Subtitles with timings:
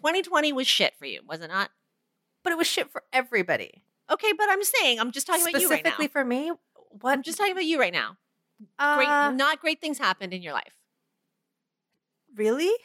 [0.00, 1.70] 2020 was shit for you, was it not?
[2.42, 3.82] But it was shit for everybody.
[4.10, 5.90] Okay, but I'm saying I'm just talking about you right now.
[5.90, 6.52] Specifically for me,
[7.00, 7.12] what?
[7.12, 8.16] I'm just talking about you right now.
[8.78, 10.74] uh, Great, not great things happened in your life.
[12.34, 12.72] really?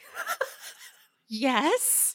[1.28, 2.15] Yes.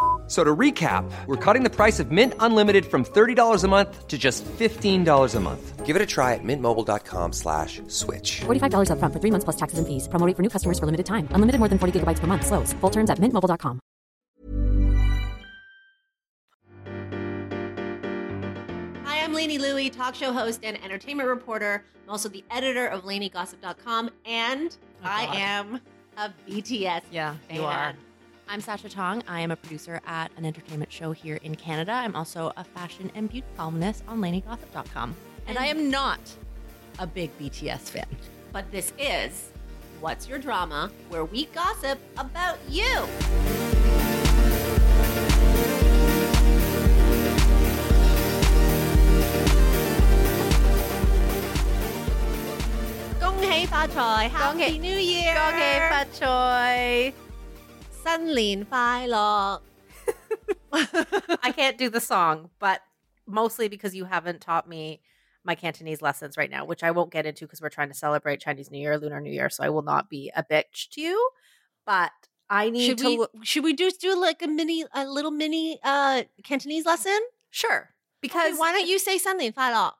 [0.31, 4.07] F- So to recap, we're cutting the price of Mint Unlimited from $30 a month
[4.07, 5.85] to just $15 a month.
[5.85, 8.39] Give it a try at mintmobile.com slash switch.
[8.45, 10.07] $45 upfront for three months plus taxes and fees.
[10.07, 11.27] Promo rate for new customers for limited time.
[11.35, 12.45] Unlimited more than 40 gigabytes per month.
[12.47, 12.71] Slows.
[12.79, 13.81] Full terms at mintmobile.com.
[19.05, 21.83] Hi, I'm Lainey Lui, talk show host and entertainment reporter.
[22.05, 25.81] I'm also the editor of LaineyGossip.com, and oh, I am
[26.17, 27.55] a BTS Yeah, fan.
[27.57, 27.93] you are.
[28.51, 29.23] I'm Sasha Tong.
[29.29, 31.93] I am a producer at an entertainment show here in Canada.
[31.93, 35.15] I'm also a fashion and beauty columnist on LaineyGossip.com.
[35.47, 36.19] And, and I am not
[36.99, 38.05] a big BTS fan.
[38.51, 39.51] But this is
[40.01, 43.07] What's Your Drama, where we gossip about you.
[54.29, 55.33] Happy New Year!
[55.33, 57.30] 恭喜發財！
[58.04, 59.60] 新年快乐！
[61.42, 62.80] I can't do the song, but
[63.26, 65.00] mostly because you haven't taught me
[65.44, 68.40] my Cantonese lessons right now, which I won't get into because we're trying to celebrate
[68.40, 71.30] Chinese New Year, Lunar New Year, so I will not be a bitch to you.
[71.84, 72.10] But
[72.50, 75.30] I need Should to we look- should we just do like a mini a little
[75.30, 77.18] mini uh Cantonese lesson?
[77.50, 79.94] sure Because because why don't you say 新年快乐？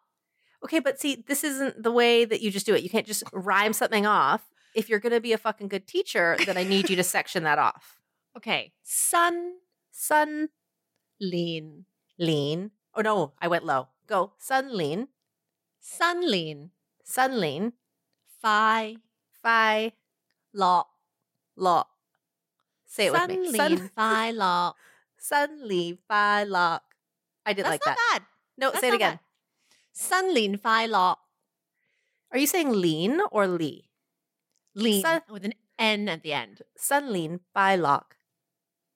[0.64, 2.82] okay, but see, this isn't the way that you just do it.
[2.82, 4.42] You can't just rhyme something off.
[4.75, 7.43] if you're going to be a fucking good teacher, then I need you to section
[7.43, 7.97] that off.
[8.37, 8.71] Okay.
[8.81, 9.55] Sun,
[9.91, 10.47] sun,
[11.19, 11.83] lean,
[12.17, 12.71] lean.
[12.95, 13.89] Oh, no, I went low.
[14.07, 14.31] Go.
[14.39, 15.09] Sun, lean.
[15.81, 16.71] Sun, lean.
[17.03, 17.73] Sun, lean.
[18.41, 18.95] Fi.
[19.43, 19.91] Fi.
[20.53, 20.87] Lot.
[21.57, 21.87] Lot.
[22.85, 23.49] Say it sun with me.
[23.51, 24.75] Lean, sun, fi, lot.
[25.17, 26.83] Sun, lean, fi, lock.
[27.45, 28.19] I did That's like not that.
[28.19, 28.27] Bad.
[28.57, 29.13] No, That's say it again.
[29.13, 29.19] Bad.
[29.93, 31.19] Sun, lean, fi, lock.
[32.31, 33.90] Are you saying lean or lee?
[34.75, 36.61] Lean Sun- with an N at the end.
[36.77, 38.15] Sun lean by lock.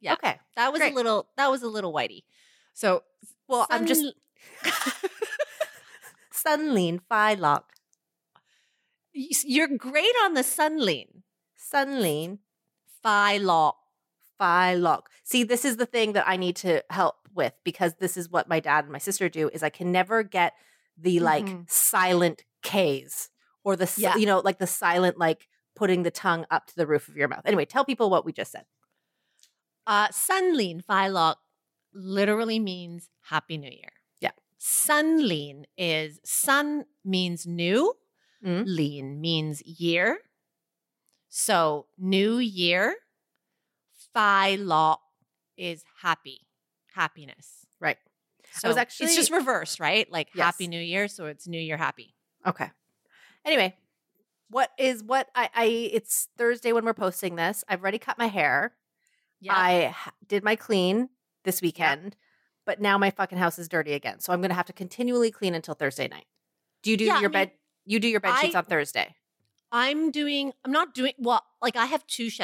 [0.01, 0.13] Yeah.
[0.13, 0.39] Okay.
[0.55, 0.93] That was Great.
[0.93, 2.23] a little that was a little whitey.
[2.73, 3.03] So
[3.47, 4.13] Well, I'm just sun-
[6.31, 7.71] sun lean fi lock.
[9.13, 11.23] you're great on the sun lean.
[11.55, 12.39] Sun lean
[13.01, 13.77] Phi lock.
[14.37, 15.09] fi lock.
[15.23, 18.49] See, this is the thing that I need to help with because this is what
[18.49, 20.53] my dad and my sister do is I can never get
[20.97, 21.69] the like Mhm.
[21.69, 23.29] silent K's
[23.63, 24.15] or the Yeah.
[24.17, 27.27] you know like the silent like putting the tongue up to the roof of your
[27.27, 27.41] mouth.
[27.45, 28.65] Anyway, tell people what we just said.
[29.87, 31.39] Uh sunlean phi lock
[31.93, 33.91] literally means happy new year.
[34.19, 34.31] Yeah.
[34.59, 37.93] Sunlean is sun means new,
[38.43, 38.63] Mhm.
[38.65, 40.19] lean means year.
[41.29, 42.95] So new year,
[44.13, 45.01] phi lock
[45.57, 46.47] is happy,
[46.93, 47.65] happiness.
[47.79, 47.97] Right.
[48.53, 50.09] So was it's just reversed, right?
[50.09, 52.15] Like happy new year, so it's new year happy.
[52.45, 52.71] Okay.
[53.43, 53.75] Anyway,
[54.49, 57.63] what is what I I it's Thursday when we're posting this.
[57.67, 58.73] I've already cut my hair.
[59.41, 59.53] Yeah.
[59.55, 59.95] I
[60.27, 61.09] did my clean
[61.43, 62.15] this weekend,
[62.65, 64.19] but now my fucking house is dirty again.
[64.19, 66.25] So I'm going to have to continually clean until Thursday night.
[66.83, 67.51] Do you do Yeah, I your mean, bed
[67.85, 69.15] you do your bed sheets I- on Thursday?
[69.71, 70.53] I'm doing.
[70.63, 71.43] I'm not doing well.
[71.61, 72.29] Like I have two.
[72.29, 72.41] Sh-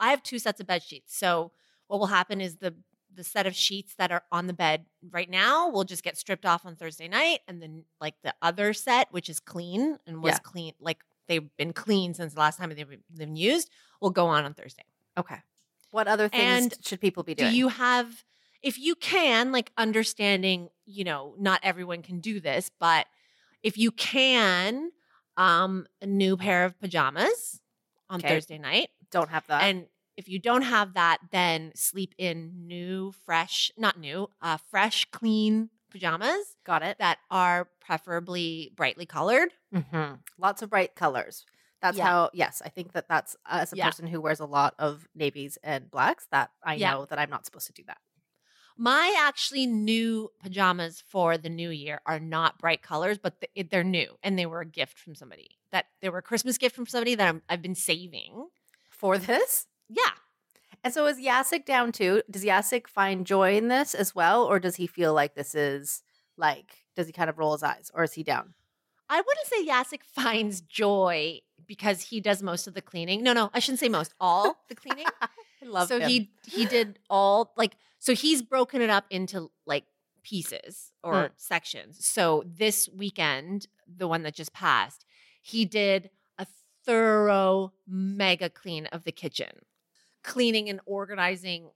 [0.00, 1.16] I have two sets of bed sheets.
[1.16, 1.52] So
[1.88, 2.74] what will happen is the
[3.18, 6.46] the set of sheets that are on the bed right now will just get stripped
[6.46, 10.36] off on Thursday night, and then like the other set, which is clean and was
[10.36, 10.38] Yeah.
[10.38, 13.70] clean, like they've been clean since the last time they've been, used,
[14.00, 14.84] will go on on Thursday.
[15.18, 15.42] Okay.
[15.90, 17.50] What other things And should people be doing?
[17.50, 18.24] Do you have,
[18.62, 23.06] if you can, like understanding, you know, not everyone can do this, but
[23.62, 24.90] if you can,
[25.36, 27.60] um, a new pair of pajamas
[28.10, 28.28] on Okay.
[28.34, 28.90] Thursday night.
[29.10, 29.62] don't have that?
[29.64, 29.86] And
[30.18, 35.70] if you don't have that, then sleep in new, fresh, not new, uh, fresh, clean
[35.90, 36.98] pajamas Got it.
[36.98, 39.50] that are preferably brightly colored.
[39.72, 41.46] hmm Lots of bright colors.
[41.80, 42.06] That's Yeah.
[42.06, 42.30] how.
[42.34, 43.86] Yes, I think that that's as a Yeah.
[43.86, 46.26] person who wears a lot of navies and blacks.
[46.32, 46.90] That I Yeah.
[46.94, 47.98] know that I'm not supposed to do that.
[48.76, 53.84] My actually new pajamas for the new year are not bright colors, but th- they're
[53.84, 55.58] new and they were a gift from somebody.
[55.72, 58.48] That they were a Christmas gift from somebody that I'm, I've been saving.
[58.90, 60.10] For this, Yeah,
[60.84, 62.22] And so is Jacek down too?
[62.30, 64.44] Does Jacek find joy in this as well?
[64.44, 66.02] Or does he feel like this is
[66.36, 68.54] like, does he kind of roll his eyes or is he down?
[69.08, 73.22] I wouldn't say Jacek finds joy because he does most of the cleaning.
[73.22, 75.06] No, no, I shouldn't say most, all the cleaning.
[75.22, 75.28] I
[75.64, 76.08] love so him.
[76.08, 79.84] he he did all like so he's broken it up into like
[80.22, 81.30] pieces or Mm.
[81.36, 82.04] sections.
[82.06, 85.04] So this weekend, the one that just passed,
[85.42, 86.46] he did a
[86.84, 89.50] thorough mega clean of the kitchen.
[90.28, 91.70] Cleaning and organizing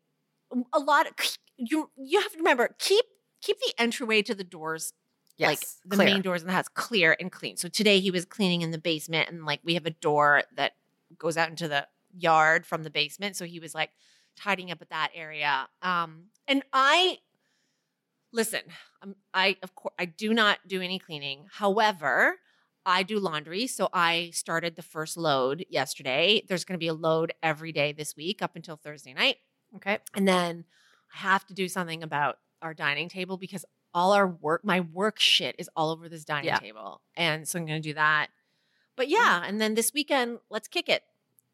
[0.74, 1.14] a lot of
[1.56, 3.04] you you have to remember keep
[3.40, 4.92] keep the entryway to the doors
[5.38, 5.60] yes, like
[5.90, 6.08] the clear.
[6.08, 7.56] main doors in the house clear and clean.
[7.56, 10.72] So today he was cleaning in the basement and like we have a door that
[11.18, 13.36] goes out into the yard from the basement.
[13.36, 13.90] So he was like
[14.36, 15.68] tidying up at that area.
[15.80, 17.18] Um and I
[18.32, 18.60] listen,
[19.02, 21.46] I'm, I of course I do not do any cleaning.
[21.50, 22.36] However,
[22.84, 26.42] I do laundry, so I started the first load yesterday.
[26.48, 29.36] There's going to be a load every day this week up until Thursday night.
[29.76, 29.98] Okay.
[30.14, 30.64] And then
[31.14, 33.64] I have to do something about our dining table because
[33.94, 36.58] all our work, my work shit is all over this dining Yeah.
[36.58, 37.02] table.
[37.14, 38.28] And so I'm going to do that.
[38.96, 41.02] But yeah, and then this weekend, let's kick it.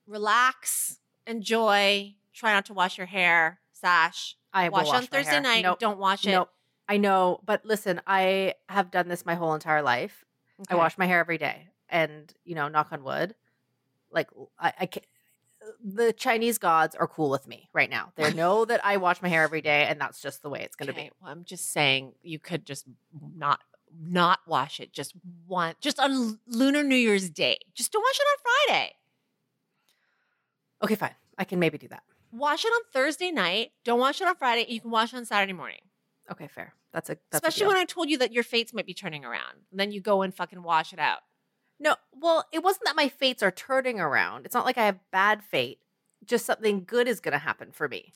[0.07, 4.37] Relax, enjoy, try not to wash your hair, sash.
[4.53, 5.41] I will wash, on Thursday hair.
[5.41, 5.63] night.
[5.63, 5.79] Nope.
[5.79, 6.33] Don't wash it.
[6.33, 6.51] Nope.
[6.89, 10.25] I know, but listen, I have done this my whole entire life.
[10.69, 13.35] I wash my hair every day, and you know, knock on wood,
[14.11, 14.29] like
[14.59, 15.03] I, I can
[15.85, 18.13] The Chinese gods are cool with me right now.
[18.17, 20.77] They know that I wash my hair every day, and that's just the way it's
[20.77, 21.11] going to Okay, be.
[21.21, 22.87] Well, I'm just saying you could just
[23.37, 23.61] not
[23.99, 25.15] not wash it just
[25.47, 27.59] one just on Lunar New Year's Day.
[27.75, 28.93] Just don't wash it on Friday.
[30.83, 31.15] Okay, fine.
[31.37, 32.03] I can maybe do that.
[32.31, 33.73] Wash it on Thursday night.
[33.85, 34.67] Don't wash it on Friday.
[34.69, 35.81] You can wash it on Saturday morning.
[36.31, 36.75] Okay, fair.
[36.93, 39.65] That's a that's Especially when I told you that your fates might be turning around.
[39.71, 41.21] And then you go and fucking wash it out.
[41.81, 41.97] no.
[42.13, 44.45] Well, it wasn't that my fates are turning around.
[44.45, 45.79] It's not like I have bad fate.
[46.25, 48.13] Just something good is going to happen for me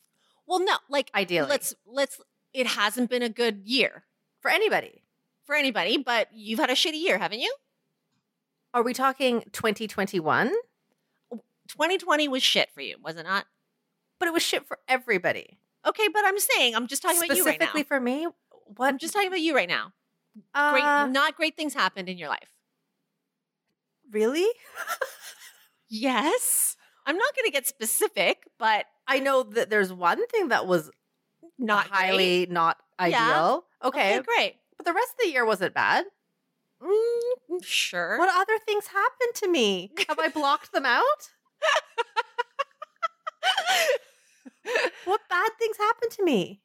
[0.46, 1.48] Well, no, like Ideally.
[1.48, 2.20] let's let's.
[2.52, 4.04] It hasn't been a good year
[4.40, 5.04] for anybody.
[5.44, 7.54] for anybody, but you've had a shitty year, haven't you?
[8.74, 10.50] Are we talking 2021?
[11.68, 13.46] 2020 was shit for you, was it not?
[14.18, 15.58] But it was shit for everybody.
[15.86, 17.66] Okay, but I'm saying I'm just talking about you right now.
[17.66, 18.26] Specifically for me,
[18.76, 18.88] what?
[18.88, 19.92] I'm just talking about you right now.
[20.70, 22.48] Great, Uh, not great things happened in your life.
[24.10, 24.46] really?
[25.88, 26.76] Yes,
[27.06, 30.90] I'm not going to get specific, but I know that there's one thing that was
[31.58, 33.66] not highly not ideal.
[33.82, 33.88] great.
[33.88, 34.54] Okay, Okay, great.
[34.78, 36.06] but the rest of the year wasn't bad.
[36.82, 38.18] Mm, sure.
[38.18, 39.92] What other things happened to me?
[40.08, 41.30] Have I blocked them out?
[45.04, 46.60] What bad things happened to me?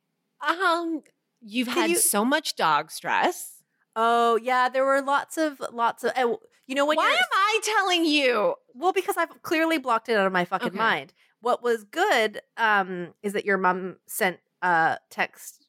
[0.47, 1.01] um,
[1.41, 3.63] you've Can had you- so much dog stress.
[3.95, 6.11] Oh yeah, there were lots of lots of.
[6.15, 6.35] uh,
[6.67, 8.53] you know when Why am I telling you?
[8.75, 10.77] well because I've clearly blocked it out of my fucking Okay.
[10.77, 11.13] mind.
[11.41, 15.67] What was good um, is that your mom sent a text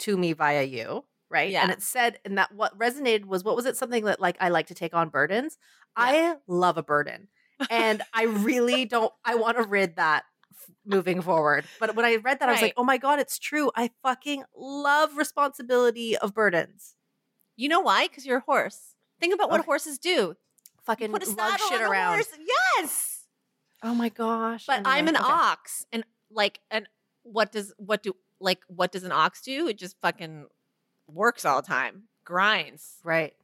[0.00, 1.50] to me via you, right?
[1.50, 1.62] Yeah.
[1.62, 3.76] And it said, and that what resonated was what was it?
[3.76, 5.56] Something that like I like to take on burdens.
[5.96, 7.28] I love a burden,
[7.68, 9.12] and I really don't.
[9.24, 10.24] I want to rid that
[10.90, 11.64] moving forward.
[11.78, 13.70] But when I read that, I was like, oh my god, it's true.
[13.76, 16.96] I fucking love responsibility of burdens.
[17.56, 18.08] You know why?
[18.08, 18.94] Because you're a horse.
[19.20, 19.66] Think about what Okay.
[19.66, 20.34] horses do.
[20.84, 22.14] Fucking put a lug shit on a around.
[22.14, 22.28] horse.
[22.78, 23.24] Yes.
[23.82, 24.66] Oh my gosh!
[24.66, 25.24] But Anyway, I'm an okay.
[25.26, 26.86] ox, and like, and
[27.22, 29.68] what does what do like what does an ox do?
[29.68, 30.46] It just fucking
[31.06, 32.96] works all the time, grinds.
[33.04, 33.34] Right.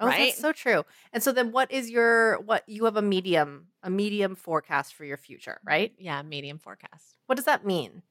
[0.00, 0.28] Oh, Right?
[0.30, 0.84] that's so true.
[1.12, 5.04] And so then what is your what you have a medium a medium forecast for
[5.04, 5.92] your future, right?
[5.98, 7.16] Yeah, medium forecast.
[7.26, 8.02] What does that mean?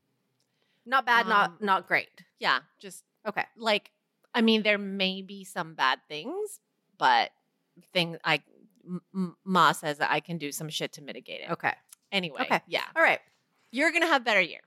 [0.85, 2.09] Not bad, Um, not not great.
[2.39, 3.45] Yeah, just Okay.
[3.57, 3.91] like
[4.33, 6.59] I mean, there may be some bad things,
[6.97, 7.31] but
[7.93, 8.41] thing I
[9.13, 11.51] M- Ma says that I can do some shit to mitigate it.
[11.51, 11.73] Okay.
[12.11, 12.61] Anyway, Okay.
[12.67, 13.19] yeah, All right.
[13.71, 14.59] you're gonna have better year.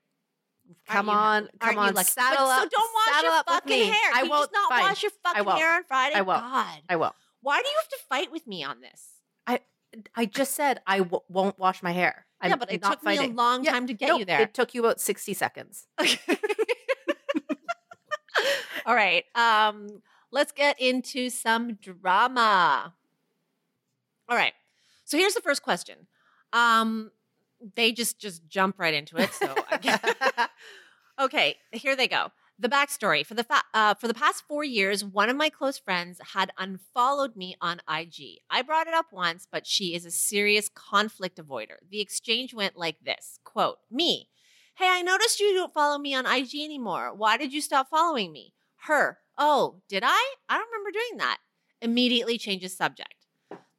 [0.87, 1.49] Come you- on.
[1.61, 1.95] Come on.
[1.95, 2.11] lucky?
[2.11, 2.63] Saddle But- up.
[2.65, 4.11] So don't wash your fucking hair.
[4.15, 6.15] I Can won't not wash your fucking hair on Friday.
[6.17, 6.41] I won't.
[6.41, 7.15] God, I will.
[7.41, 9.11] why do you have to fight with me on this?
[9.47, 9.61] I
[10.15, 12.27] I just said I w- won't wash my hair.
[12.41, 14.43] I'm yeah, but it took me a long Yeah, time to get you there.
[14.43, 15.87] It took you about 60 seconds.
[18.85, 19.25] All right.
[19.35, 22.95] Um, let's get into some drama.
[24.29, 24.53] All right.
[25.05, 26.07] So here's the first question.
[26.53, 27.11] Um,
[27.75, 29.33] they just just jump right into it.
[29.33, 29.55] So
[31.21, 32.31] okay, here they go.
[32.59, 35.77] The backstory for the fa- uh, for the past four years, one of my close
[35.77, 38.39] friends had unfollowed me on IG.
[38.49, 41.77] I brought it up once, but she is a serious conflict avoider.
[41.91, 44.31] The exchange went like this: "Quote me,
[44.77, 47.13] hey, I noticed you don't follow me on IG anymore.
[47.15, 48.55] Why did you stop following me?"
[48.87, 50.35] Her, oh, did I?
[50.49, 51.39] I don't remember doing that.
[51.83, 53.16] Immediately changes subject.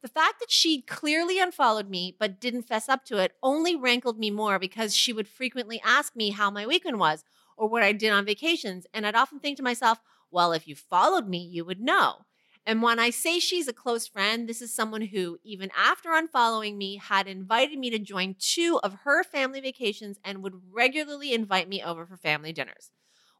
[0.00, 4.18] The fact that she clearly unfollowed me but didn't fess up to it only rankled
[4.18, 7.24] me more because she would frequently ask me how my weekend was
[7.56, 8.86] or what I did on vacations.
[8.94, 10.00] And I'd often think to myself,
[10.30, 12.26] well, if you followed me, you would know.
[12.64, 16.76] And when I say she's a close friend, this is someone who, even after unfollowing
[16.76, 21.68] me, had invited me to join two of her family vacations and would regularly invite
[21.68, 22.90] me over for family dinners.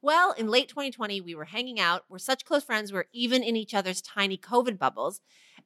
[0.00, 2.04] Well, in late 2020, we were hanging out.
[2.08, 5.20] We're such close friends, we're even in each other's tiny COVID bubbles.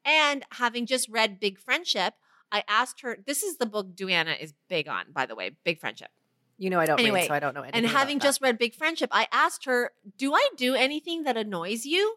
[0.05, 2.15] And having just read Big Friendship,
[2.51, 5.81] I asked her, this is the book Duana is big on, by the way, Big
[5.81, 6.11] Friendship.
[6.59, 7.85] You know I don't Anyway, read, so I don't know anything.
[7.85, 11.87] And having just read Big Friendship, I asked her, Do I do anything that annoys
[11.87, 12.17] you?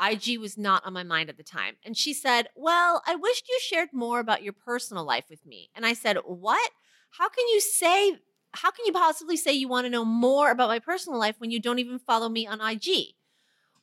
[0.00, 1.76] IG was not on my mind at the time.
[1.84, 5.70] And she said, Well, I wished you shared more about your personal life with me.
[5.74, 6.70] And I said, What?
[7.18, 8.18] How can you say,
[8.52, 11.50] how can you possibly say you want to know more about my personal life when
[11.50, 13.14] you don't even follow me on IG?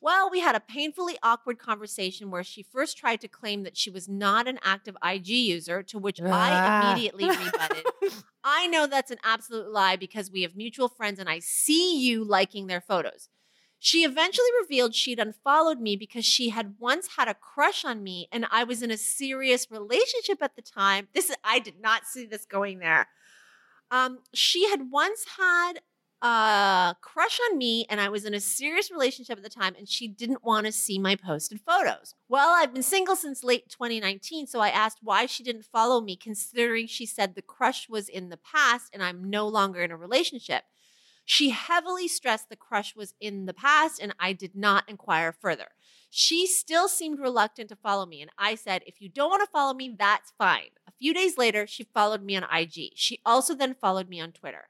[0.00, 3.90] Well, we had a painfully awkward conversation where she first tried to claim that she
[3.90, 6.92] was not an active IG user, to which I Ah.
[6.92, 7.84] immediately rebutted.
[8.44, 12.22] I know that's an absolute lie because we have mutual friends and I see you
[12.24, 13.28] liking their photos.
[13.80, 18.28] She eventually revealed she'd unfollowed me because she had once had a crush on me
[18.32, 21.08] and I was in a serious relationship at the time.
[21.14, 23.08] This is I did not see this going there.
[23.90, 25.74] Um, she had once had
[26.20, 29.88] a crush on me and I was in a serious relationship at the time and
[29.88, 32.14] she didn't want to see my posted photos.
[32.28, 36.16] Well, I've been single since late 2019, so I asked why she didn't follow me
[36.16, 39.96] considering she said the crush was in the past and I'm no longer in a
[39.96, 40.64] relationship.
[41.24, 45.68] She heavily stressed the crush was in the past and I did not inquire further.
[46.10, 49.50] She still seemed reluctant to follow me, and I said, If you don't want to
[49.52, 50.70] follow me, that's fine.
[50.86, 52.92] A few days later, she followed me on IG.
[52.94, 54.68] She also then followed me on Twitter.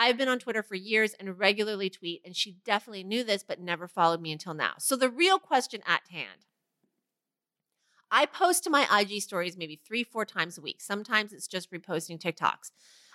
[0.00, 3.60] I've been on Twitter for years and regularly tweet, and she definitely knew this, but
[3.60, 4.74] never followed me until now.
[4.78, 6.46] So, the real question at hand
[8.10, 10.80] I post to my IG stories maybe three, four times a week.
[10.80, 12.70] Sometimes it's just reposting TikToks.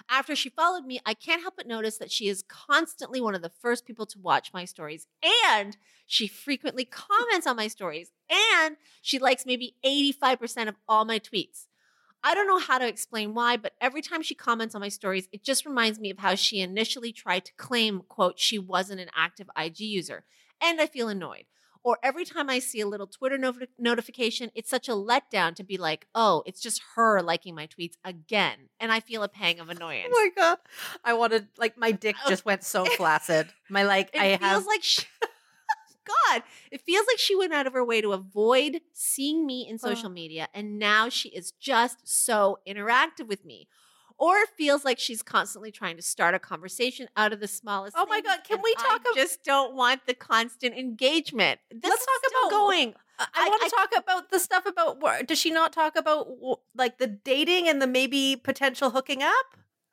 [0.10, 3.42] After she followed me, I can't help but notice that she is constantly one of
[3.42, 5.08] the first people to watch my stories,
[5.50, 11.18] and she frequently comments on my stories, and she likes maybe 85% of all my
[11.18, 11.68] tweets.
[12.24, 15.28] I don't know how to explain why, but every time she comments on my stories,
[15.32, 19.10] it just reminds me of how she initially tried to claim, quote, she wasn't an
[19.16, 20.24] active IG user.
[20.62, 21.46] And I feel annoyed.
[21.86, 25.66] Or every time I see a little Twitter noti- notification, it's such a letdown to
[25.66, 28.70] be like, oh, it's just her liking my tweets again.
[28.80, 30.14] And I feel a pang of oh annoyance.
[30.16, 30.60] Oh my god!
[31.04, 32.30] I wanted like my dick Oh.
[32.30, 33.50] just went so flaccid.
[33.70, 35.04] My like It I feels have like she,
[36.06, 39.78] God, it feels like she went out of her way to avoid seeing me in
[39.78, 43.68] social media, and now she is just so interactive with me.
[44.20, 47.96] Or it feels like she's constantly trying to start a conversation out of the smallest.
[47.98, 51.60] Oh my God, can we I talk ab- just don't want the constant engagement.
[51.72, 52.94] This Let's is talk about- going.
[53.20, 55.96] I, I- want I- to talk about the stuff about where does she not talk
[55.96, 56.28] about
[56.76, 59.46] like the dating and the maybe potential hooking up?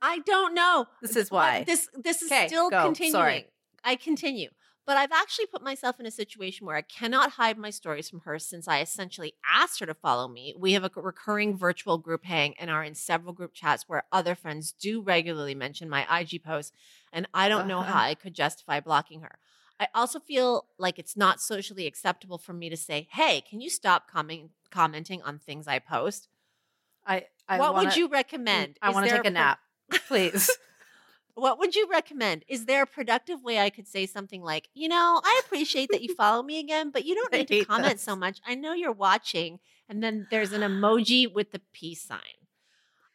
[0.02, 0.86] I don't know.
[1.02, 1.64] This is why.
[1.64, 2.84] This this is 'Kay, still go.
[2.84, 3.12] continuing.
[3.12, 3.46] Sorry.
[3.84, 4.50] I continue.
[4.86, 8.20] But I've actually put myself in a situation where I cannot hide my stories from
[8.20, 10.54] her since I essentially asked her to follow me.
[10.58, 14.34] We have a recurring virtual group hang and are in several group chats where other
[14.34, 16.72] friends do regularly mention my IG posts,
[17.12, 17.92] and I don't know Uh-huh.
[17.92, 19.38] how I could justify blocking her.
[19.78, 23.70] I also feel like it's not socially acceptable for me to say, "Hey, can you
[23.70, 26.28] stop comment- commenting on things I post?"
[27.06, 28.78] I, I what wanna, would you recommend?
[28.82, 29.60] I want to take a pro- nap,
[30.06, 30.50] please.
[31.34, 32.44] What would you recommend?
[32.48, 36.02] Is there a productive way I could say something like, you know, I appreciate that
[36.02, 38.02] you follow me again, but you don't need to comment this.
[38.02, 38.40] so much.
[38.46, 39.60] I know you're watching.
[39.88, 42.20] And then there's an emoji with the peace sign.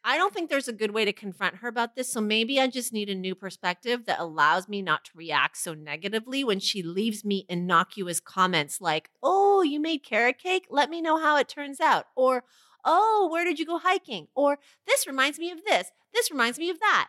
[0.08, 2.08] I don't think there's a good way to confront her about this.
[2.08, 5.74] So maybe I just need a new perspective that allows me not to react so
[5.74, 10.66] negatively when she leaves me innocuous comments like, oh, you made carrot cake?
[10.70, 12.06] Let me know how it turns out.
[12.14, 12.44] Or,
[12.84, 14.28] oh, where did you go hiking?
[14.36, 15.90] Or, this reminds me of this.
[16.14, 17.08] This reminds me of that.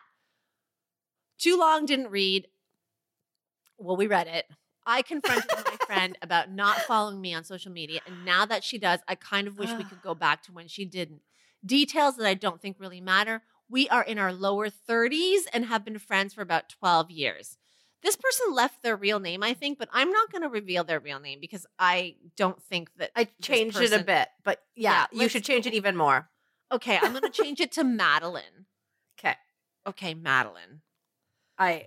[1.38, 2.48] Too long, didn't read.
[3.78, 4.46] Well, we read it.
[4.86, 8.00] I confronted my friend about not following me on social media.
[8.06, 10.68] And now that she does, I kind of wish we could go back to when
[10.68, 11.20] she didn't.
[11.64, 13.42] Details that I don't think really matter.
[13.68, 17.58] We are in our lower 30s and have been friends for about 12 years.
[18.02, 21.00] This person left their real name, I think, but I'm not going to reveal their
[21.00, 25.06] real name because I don't think that I changed it a bit, but yeah, Yeah,
[25.12, 26.30] you let's- should change it even more.
[26.70, 28.66] Okay, I'm going to change it to Madeline.
[29.18, 29.34] Okay,
[29.84, 30.82] Okay, Madeline.
[31.58, 31.86] I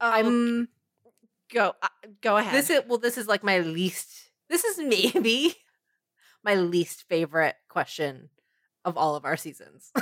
[0.00, 0.68] Oh, I'm
[1.52, 1.88] go uh,
[2.22, 2.54] go ahead.
[2.54, 2.98] this is well.
[2.98, 4.30] This is like my least.
[4.48, 4.78] This is
[5.14, 5.54] maybe
[6.42, 8.30] my least favorite question
[8.84, 9.92] of all of our seasons.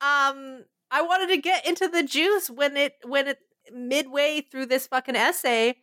[0.00, 3.38] um, I wanted to get into the juice when it when it
[3.72, 5.76] midway through this fucking essay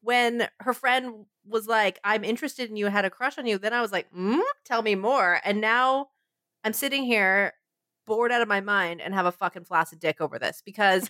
[0.00, 3.58] when her friend was like, "I'm interested in you," had a crush on you.
[3.58, 6.08] Then I was like, mm, "Tell me more." And now
[6.64, 7.52] I'm sitting here
[8.06, 11.08] bored out of my mind and have a fucking flaccid dick over this because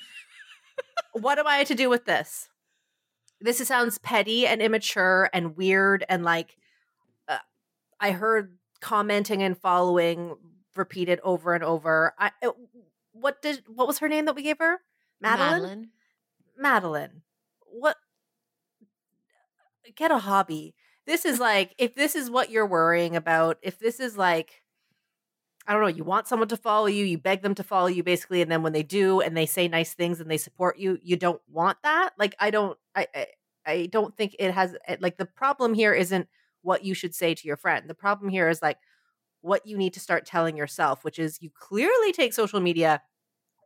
[1.12, 2.48] what am I to do with this?
[3.40, 6.56] this sounds petty and immature and weird and like
[7.28, 7.38] uh,
[8.00, 10.36] I heard commenting and following
[10.74, 12.14] repeated over and over.
[12.18, 12.52] I it,
[13.12, 14.80] what did what was her name that we gave her?
[15.20, 15.50] Madeline.
[15.60, 15.90] Madeline.
[16.58, 17.22] Madeline.
[17.60, 17.96] What?
[19.94, 20.74] Get a hobby.
[21.06, 23.58] This is like if this is what you're worrying about.
[23.62, 24.62] If this is like
[25.66, 28.02] I don't know, you want someone to follow you, you beg them to follow you
[28.04, 30.98] basically, and then when they do and they say nice things and they support you,
[31.02, 32.10] you don't want that.
[32.18, 33.26] Like I don't I I,
[33.66, 36.28] I don't think it has eh, like the problem here isn't
[36.62, 37.88] what you should say to your friend.
[37.90, 38.78] The problem here is like
[39.42, 43.02] what you need to start telling yourself, which is you clearly take social media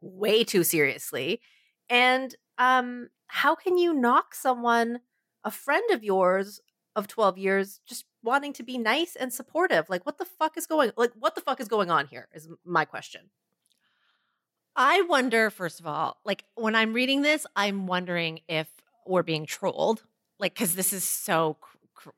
[0.00, 1.40] way too seriously.
[1.88, 5.00] And um how can you knock someone
[5.44, 6.60] a friend of yours
[6.96, 9.88] of 12 years just wanting to be nice and supportive.
[9.88, 12.48] Like what the fuck is going like what the fuck is going on here is
[12.64, 13.30] my question.
[14.76, 18.68] I wonder first of all, like when I'm reading this, I'm wondering if
[19.06, 20.02] we're being trolled.
[20.38, 21.56] Like cuz this is so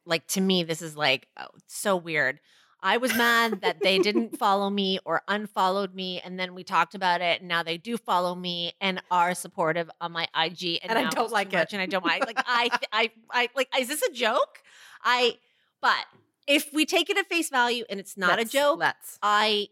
[0.06, 2.40] like to me this is like oh, so weird.
[2.82, 6.94] I was mad that they didn't follow me or unfollowed me, and then we talked
[6.94, 7.40] about it.
[7.40, 11.08] And now they do follow me and are supportive on my IG, and, and I
[11.10, 11.72] don't like it.
[11.72, 12.26] And I don't like.
[12.26, 13.68] Like I, I, I, like.
[13.78, 14.62] Is this a joke?
[15.02, 15.38] I.
[15.80, 16.04] But
[16.46, 19.18] if we take it at face value and it's not let's, a joke, let's.
[19.22, 19.68] I,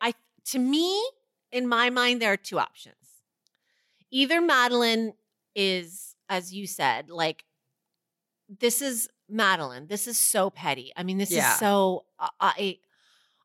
[0.00, 0.14] I.
[0.46, 1.02] To me,
[1.50, 2.94] in my mind, there are two options.
[4.10, 5.14] Either Madeline
[5.56, 7.44] is, as you said, like
[8.60, 10.92] this is Madeline, this is so petty.
[10.96, 11.52] I mean, this Yeah.
[11.52, 12.04] is so.
[12.18, 12.78] Uh, I,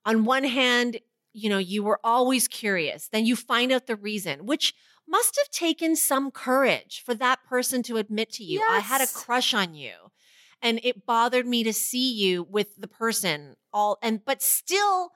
[0.05, 0.99] on one hand,
[1.33, 3.07] you know, you were always curious.
[3.07, 4.73] Then you find out the reason, which
[5.07, 9.07] must have taken some courage for that person to admit to you, I had a
[9.07, 9.93] crush on you.
[10.61, 15.11] And it bothered me to see you with the person all and but still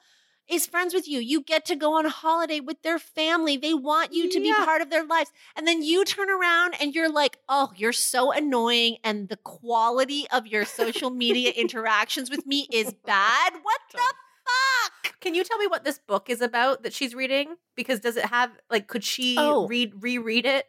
[0.50, 1.20] is friends with you.
[1.20, 3.58] You get to go on holiday with their family.
[3.58, 5.32] They want you to be part of their lives.
[5.56, 8.98] And then you turn around and you're like, oh, you're so annoying.
[9.04, 13.54] And the quality of your social media interactions with me is bad.
[13.62, 15.20] What the fuck?
[15.22, 17.56] Can you tell me what this book is about that she's reading?
[17.76, 19.67] Because does it have like could she Oh.
[19.67, 20.65] read reread it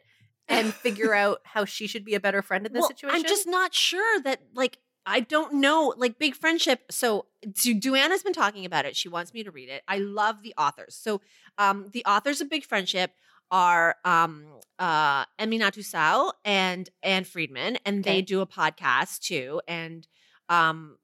[0.47, 3.15] and figure out how she should be a better friend in this Well, situation?
[3.17, 6.81] I'm just not sure that like I don't know like big friendship.
[6.91, 8.95] So Du- Duana's been talking about it.
[8.95, 9.83] She wants me to read it.
[9.87, 10.95] I love the authors.
[10.95, 11.21] So
[11.57, 13.11] um the authors of Big Friendship
[13.51, 14.45] are um
[14.79, 20.07] uh Aminatou Sow and Ann Friedman and they do a podcast too and
[20.49, 20.97] um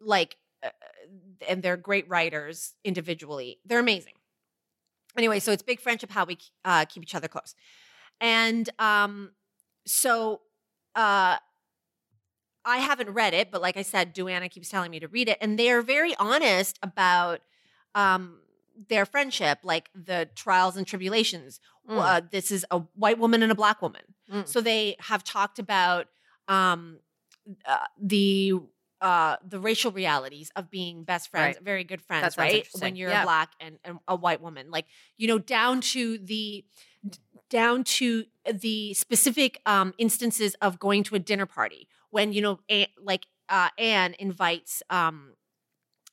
[0.00, 0.70] like uh,
[1.48, 3.60] and they're great writers individually.
[3.64, 4.14] They're amazing.
[5.16, 7.54] Anyway, so it's Big Friendship how we uh keep each other close.
[8.20, 9.32] And um
[9.86, 10.42] so
[10.94, 11.36] uh
[12.66, 15.38] I haven't read it, but like I said, Duana keeps telling me to read it.
[15.40, 17.40] And they are very honest about
[17.94, 18.40] um,
[18.88, 21.60] their friendship, like the trials and tribulations.
[21.88, 21.98] Mm.
[21.98, 24.02] Uh, this is a white woman and a black woman.
[24.30, 24.48] Mm.
[24.48, 26.08] So they have talked about
[26.48, 26.98] um,
[27.64, 28.54] uh, the
[29.00, 31.64] uh, the racial realities of being best friends, Right.
[31.64, 32.66] very good friends, right?
[32.80, 33.22] When you're Yeah.
[33.22, 36.64] a black and, and a white woman, like you know, down to the
[37.48, 42.58] down to the specific um, instances of going to a dinner party when you know,
[42.70, 45.34] a, like uh, Ann invites um,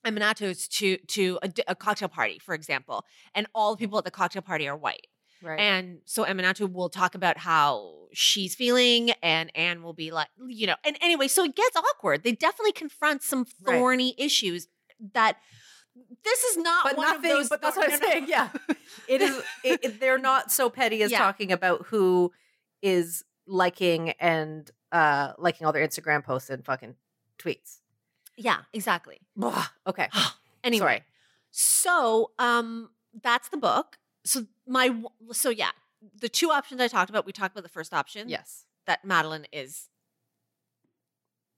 [0.05, 4.11] Eminatos to to a, a cocktail party, for example, and all the people at the
[4.11, 5.07] cocktail party are white.
[5.41, 5.59] right.
[5.59, 10.67] And so Aminatou will talk about how she's feeling, and Ann will be like, you
[10.67, 12.23] know, and anyway, so it gets awkward.
[12.23, 13.77] They definitely confront some Right.
[13.79, 14.67] thorny issues
[15.13, 15.37] that
[16.25, 17.31] this is not but one nothing.
[17.31, 17.49] of those.
[17.49, 18.25] but that's what I'm saying.
[18.27, 18.49] Yeah,
[19.07, 19.41] it is.
[19.63, 21.19] It, it- they're not so petty as Yeah.
[21.19, 22.31] talking about who
[22.81, 26.95] is liking and uh liking all their Instagram posts and fucking
[27.37, 27.79] tweets.
[28.37, 29.19] Yeah, exactly.
[29.87, 30.07] Okay.
[30.63, 31.03] Anyway, Sorry.
[31.51, 32.89] so um,
[33.21, 33.97] that's the book.
[34.23, 34.95] So my
[35.33, 35.71] so yeah,
[36.21, 37.25] the two options I talked about.
[37.25, 38.29] We talked about the first option.
[38.29, 38.63] Yes.
[38.87, 39.89] that Madeline is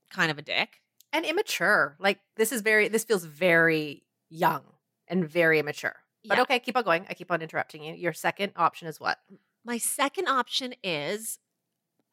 [0.10, 0.82] kind of a dick.
[1.14, 1.96] And immature.
[2.00, 2.88] Like this is very.
[2.88, 4.64] This feels very young
[5.08, 5.96] and very immature.
[6.28, 6.42] But Yeah.
[6.42, 7.06] okay, keep on going.
[7.08, 7.94] I keep on interrupting you.
[7.94, 9.20] Your second option is what?
[9.64, 11.38] My second option is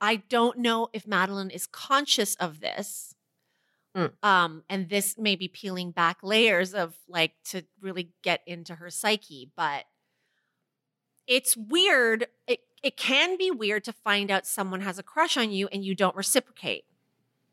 [0.02, 3.14] I don't know if Madeline is conscious of this.
[3.96, 4.12] Mm.
[4.22, 8.90] Um, and this may be peeling back layers of like to really get into her
[8.90, 9.84] psyche, but
[11.26, 12.26] it's weird.
[12.48, 15.84] It it can be weird to find out someone has a crush on you and
[15.84, 16.84] you don't reciprocate.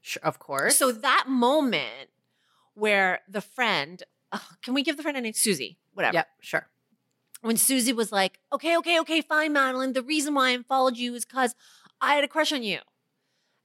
[0.01, 0.77] Sure, of course.
[0.77, 2.09] So that moment
[2.73, 5.33] where the friend, ugh, can we give the friend a name?
[5.33, 6.15] Susie, whatever.
[6.15, 6.27] Yep.
[6.41, 6.67] Sure.
[7.41, 9.93] when Susie was like, okay, okay, okay, fine, Madeline.
[9.93, 11.55] The reason why I unfollowed you is because
[12.01, 12.79] I had a crush on you.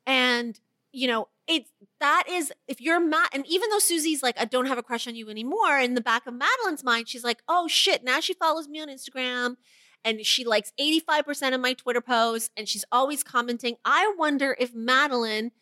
[0.06, 0.58] And,
[0.92, 1.70] you know, it's
[2.00, 5.06] that is if you're Matt, and even though Susie's like, I don't have a crush
[5.06, 8.34] on you anymore, in the back of Madeline's mind, she's like, oh shit, now she
[8.34, 9.56] follows me on Instagram
[10.04, 13.76] and she likes 85% of my Twitter posts and she's always commenting.
[13.84, 15.52] I wonder if Madeline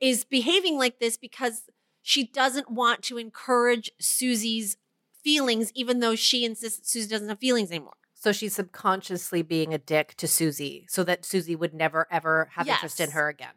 [0.00, 1.62] is behaving like this because
[2.02, 4.76] she doesn't want to encourage Susie's
[5.22, 7.94] feelings, even though she insists Susie doesn't have feelings anymore.
[8.26, 12.66] So she's subconsciously being a dick to Susie so that Susie would never, ever have
[12.66, 13.54] interest in her again.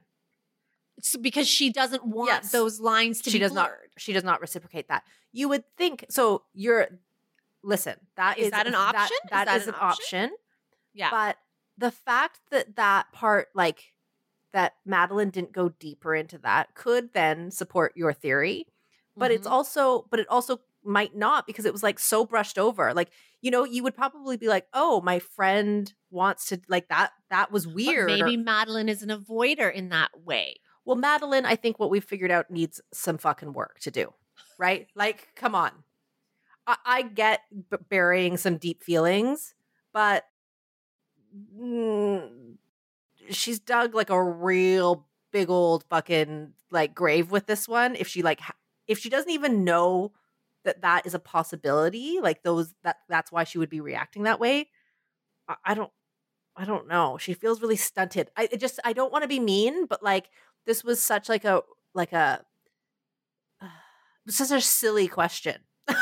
[1.02, 2.52] So because she doesn't want Yes.
[2.52, 6.06] those lines to she be does not she does not reciprocate that you would think
[6.12, 6.88] so you're
[7.64, 9.18] listen that Is is that an option?
[9.24, 10.24] Is that that is an an option?
[10.26, 10.38] option
[10.94, 11.10] Yeah.
[11.10, 11.38] but
[11.80, 13.96] the fact that that part like
[14.54, 18.68] that madeline didn't go deeper into that could then support your theory
[19.18, 19.52] but it's Mhm.
[19.52, 23.10] also but it also might not because it was like so brushed over like
[23.42, 27.52] you know you would probably be like oh my friend wants to like that that
[27.52, 30.56] was But weird or- maybe Madeline is an avoider in that way.
[30.86, 34.14] well, Madeline, I think what we've figured out needs some fucking work to do,
[34.58, 34.88] right?
[34.96, 35.72] Like, come on.
[36.66, 39.54] I, I get b- burying some deep feelings,
[39.94, 40.24] but
[41.58, 42.56] mm,
[43.30, 47.96] she's dug like a real big old fucking like grave with this one.
[47.96, 48.56] If she like, ha-
[48.88, 50.12] if she doesn't even know
[50.66, 54.40] that that is a possibility, like those that that's why she would be reacting that
[54.40, 54.70] way.
[55.48, 55.92] I, I don't.
[56.56, 57.18] I don't know.
[57.18, 58.32] She feels really stunted.
[58.36, 60.30] I it just I don't want to be mean, but like
[60.66, 61.62] this was such like a
[61.94, 62.44] like a
[64.26, 65.56] was such a silly question.
[65.88, 65.96] it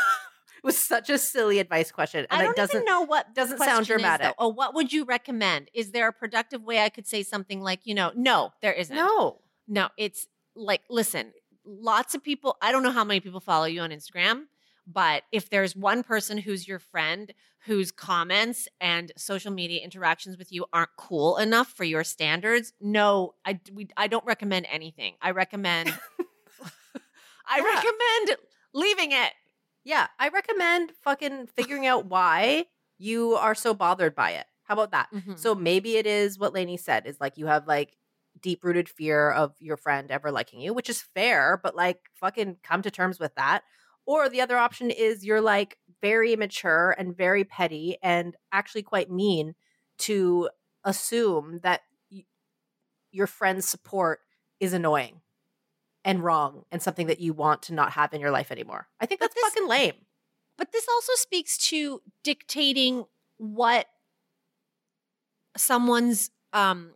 [0.63, 3.59] was such a silly advice question, and I don't it doesn't even know what doesn't
[3.59, 4.27] sound is, dramatic.
[4.27, 4.33] though.
[4.39, 5.69] oh, what would you recommend?
[5.73, 8.95] Is there a productive way I could say something like, you know, no, there isn't.
[8.95, 11.33] No, No, it's like, listen,
[11.67, 14.43] lots of people, I don't know how many people follow you on Instagram,
[14.87, 17.33] but if there's one person who's your friend
[17.65, 23.35] whose comments and social media interactions with you aren't cool enough for your standards, no,
[23.45, 25.15] I, we, I don't recommend anything.
[25.21, 25.89] I recommend,
[27.47, 27.63] I Yeah.
[27.63, 28.39] recommend
[28.73, 29.33] leaving it.
[29.83, 32.65] yeah, I recommend fucking figuring out why
[32.97, 34.45] you are so bothered by it.
[34.63, 35.07] How about that?
[35.13, 35.37] Mhm.
[35.39, 37.95] So maybe it is what Lainey said is like you have like
[38.41, 42.57] deep rooted fear of your friend ever liking you, which is fair, but like fucking
[42.63, 43.63] come to terms with that.
[44.05, 49.11] Or the other option is you're like very immature and very petty and actually quite
[49.11, 49.53] mean
[49.99, 50.49] to
[50.85, 52.23] assume that y-
[53.11, 54.19] your friend's support
[54.59, 55.21] is annoying
[56.05, 58.87] and wrong and something that you want to not have in your life anymore.
[59.01, 60.05] I think But that's this- fucking lame.
[60.57, 63.05] But this also speaks to dictating
[63.37, 63.87] what
[65.55, 66.91] someone's um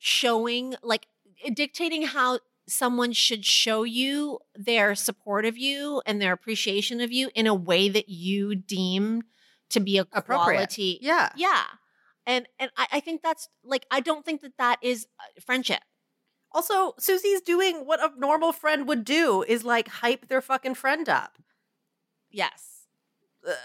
[0.00, 1.06] showing like
[1.54, 7.30] dictating how someone should show you their support of you and their appreciation of you
[7.34, 9.22] in a way that you deem
[9.68, 10.56] to be a Appropriate.
[10.56, 10.98] quality.
[11.00, 11.30] Yeah.
[11.36, 11.62] Yeah.
[12.26, 15.80] And and I, I think that's like I don't think that that is uh, friendship.
[16.52, 21.08] Also, Susie's doing what a normal friend would do is like hype their fucking friend
[21.08, 21.38] up.
[22.30, 22.86] Yes.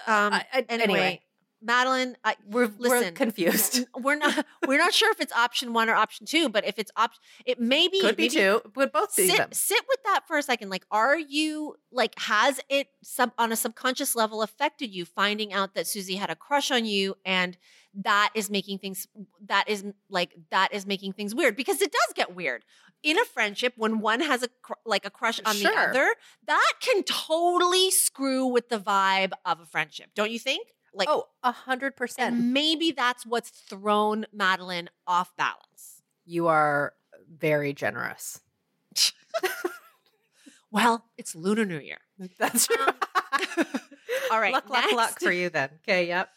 [0.08, 1.22] Um I- I- anyway, anyway,
[1.62, 3.86] Madeline, I, we're, we're listen, confused.
[4.00, 6.92] we're not we're not sure if it's option one or option two, but if it's
[6.96, 8.62] option, it may be Could be two.
[8.76, 9.52] Would both be them.
[9.52, 10.70] Sit sit with that for a second.
[10.70, 15.74] Like, are you like has it sub on a subconscious level affected you finding out
[15.74, 17.58] that Susie had a crush on you and
[18.04, 19.08] that is making things
[19.46, 22.64] that is like that is making things weird because it does get weird
[23.04, 26.14] in a friendship when one has a cr- like a crush on the other
[26.46, 31.26] that can totally screw with the vibe of a friendship don't you think like oh,
[31.44, 32.36] a hundred percent.
[32.36, 36.02] and maybe that's what's thrown Madeline off balance.
[36.26, 36.94] You are
[37.30, 38.40] very generous.
[40.76, 42.00] Well, it's Lunar New Year.
[42.38, 42.94] That's Um,
[44.32, 45.70] all right, Luck, luck, luck for you then.
[45.88, 46.08] Okay.
[46.10, 46.30] Yep.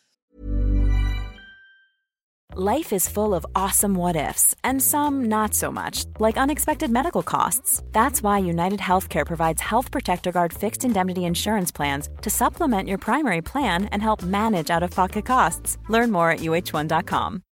[2.56, 7.22] Life is full of awesome what ifs, and some not so much, like unexpected medical
[7.22, 7.82] costs.
[7.92, 12.96] That's why United Healthcare provides Health Protector Guard fixed indemnity insurance plans to supplement your
[12.96, 15.76] primary plan and help manage out of pocket costs.
[15.90, 17.42] Learn more at uhone.com.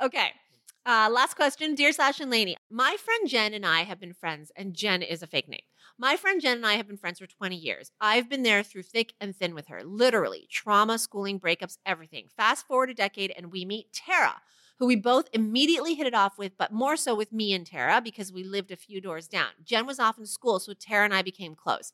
[0.00, 0.30] Okay.
[0.86, 1.74] Uh, last question.
[1.74, 5.22] Dear Sash and Lainey, my friend Jen and I have been friends, and Jen is
[5.22, 5.60] a fake name.
[6.02, 7.92] My friend Jen and I have been friends for 20 years.
[8.00, 12.26] I've been there through thick and thin with her, literally trauma, schooling, breakups, everything.
[12.36, 14.42] Fast forward a decade, and we meet Tara,
[14.80, 18.00] who we both immediately hit it off with, but more so with me and Tara
[18.00, 19.50] because we lived a few doors down.
[19.62, 21.92] Jen was off in school, so Tara and I became close.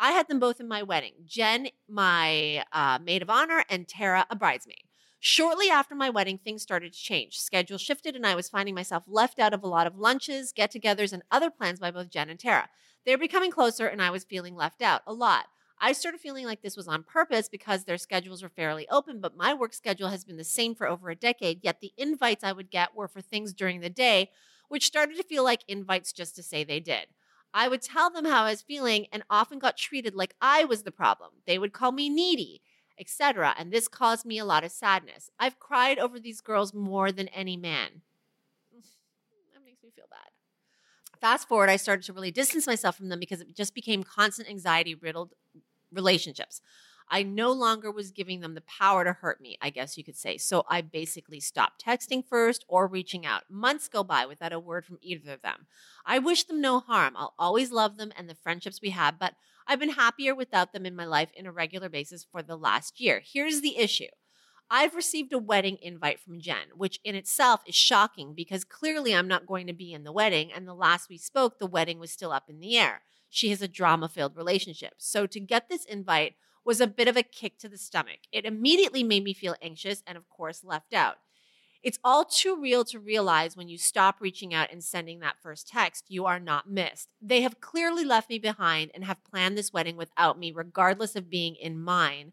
[0.00, 1.12] I had them both in my wedding.
[1.24, 4.82] Jen, my uh, maid of honor, and Tara, a bridesmaid.
[5.26, 7.40] Shortly after my wedding, things started to change.
[7.40, 10.70] Schedule shifted, and I was finding myself left out of a lot of lunches, get
[10.70, 12.68] togethers, and other plans by both Jen and Tara.
[13.06, 15.46] They were becoming closer, and I was feeling left out a lot.
[15.80, 19.34] I started feeling like this was on purpose because their schedules were fairly open, but
[19.34, 22.52] my work schedule has been the same for over a decade, yet the invites I
[22.52, 24.30] would get were for things during the day,
[24.68, 27.06] which started to feel like invites just to say they did.
[27.54, 30.82] I would tell them how I was feeling and often got treated like I was
[30.82, 31.30] the problem.
[31.46, 32.60] They would call me needy,
[32.98, 33.54] etc.
[33.58, 35.30] And this caused me a lot of sadness.
[35.38, 38.02] I've cried over these girls more than any man.
[39.52, 40.30] That makes me feel bad.
[41.20, 44.48] Fast forward, I started to really distance myself from them because it just became constant
[44.48, 45.32] anxiety riddled
[45.92, 46.60] relationships.
[47.08, 50.16] I no longer was giving them the power to hurt me, I guess you could
[50.16, 50.38] say.
[50.38, 53.42] So I basically stopped texting first or reaching out.
[53.50, 55.66] Months go by without a word from either of them.
[56.06, 57.14] I wish them no harm.
[57.16, 59.34] I'll always love them and the friendships we have, but
[59.66, 63.00] I've been happier without them in my life in a regular basis for the last
[63.00, 63.22] year.
[63.24, 64.08] Here's the issue.
[64.70, 69.28] I've received a wedding invite from Jen, which in itself is shocking because clearly I'm
[69.28, 70.50] not going to be in the wedding.
[70.52, 73.02] And the last we spoke, the wedding was still up in the air.
[73.28, 74.94] She has a drama filled relationship.
[74.98, 78.20] So to get this invite was a bit of a kick to the stomach.
[78.32, 81.16] It immediately made me feel anxious and, of course, left out.
[81.84, 85.68] It's all too real to realize when you stop reaching out and sending that first
[85.68, 87.10] text, you are not missed.
[87.20, 91.28] They have clearly left me behind and have planned this wedding without me, regardless of
[91.28, 92.32] being in mine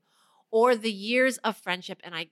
[0.51, 1.99] or the years of friendship.
[2.01, 2.29] And I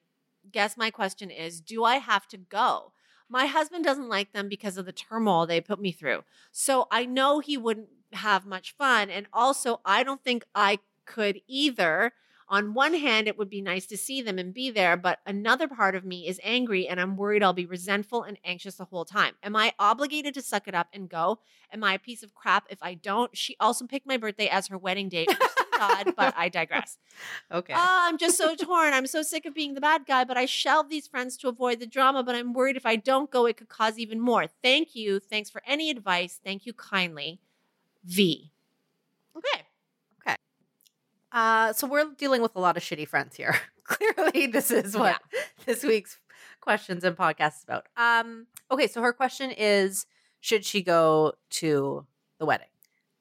[0.49, 2.93] guess my question is do I have to go?
[3.27, 6.23] My husband doesn't like them because of the turmoil they put me through.
[6.53, 9.09] So I know he wouldn't have much fun.
[9.09, 12.13] And also, I don't think I could either.
[12.51, 15.67] On one hand, it would be nice to see them and be there, but another
[15.67, 19.05] part of me is angry and I'm worried I'll be resentful and anxious the whole
[19.05, 19.35] time.
[19.43, 21.39] Am I obligated to suck it up and go?
[21.71, 23.37] Am I a piece of crap if I don't?
[23.37, 25.29] She also picked my birthday as her wedding date.
[25.77, 26.97] God, but I digress.
[27.51, 27.73] Okay.
[27.73, 28.93] Uh, I'm just so torn.
[28.93, 31.79] I'm so sick of being the bad guy, but I shelve these friends to avoid
[31.79, 32.23] the drama.
[32.23, 34.47] But I'm worried if I don't go, it could cause even more.
[34.63, 35.19] Thank you.
[35.19, 36.39] Thanks for any advice.
[36.43, 37.39] Thank you kindly.
[38.03, 38.51] V.
[39.37, 39.68] Okay.
[41.31, 43.55] Uh, so we're dealing with a lot of shitty friends here.
[43.83, 45.21] Clearly, this is what
[45.65, 46.17] this week's
[46.61, 47.87] questions and podcast is about.
[47.97, 50.05] Um, okay, so her question is:
[50.39, 52.05] Should she go to
[52.39, 52.67] the wedding?